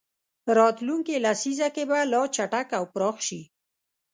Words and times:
راتلونکې 0.57 1.15
لسیزه 1.25 1.67
کې 1.75 1.83
به 1.89 1.99
لا 2.11 2.21
چټک 2.35 2.67
او 2.77 2.83
پراخ 2.93 3.17
شي. 3.27 3.41